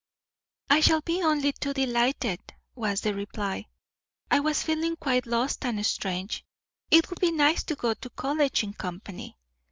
[0.67, 2.39] "I shall be only too delighted,"
[2.73, 3.67] was the reply.
[4.31, 6.43] "I was feeling quite lost and strange.
[6.89, 9.37] It would be nice to go to college in company.